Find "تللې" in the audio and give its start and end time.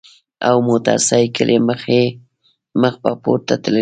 3.63-3.69